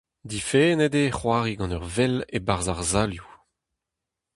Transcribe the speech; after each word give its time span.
Difennet 0.31 0.95
eo 1.01 1.11
c'hoari 1.17 1.53
gant 1.59 1.75
ur 1.77 1.85
vell 1.95 2.15
e-barzh 2.37 2.71
ar 2.73 2.81
salioù… 2.91 3.29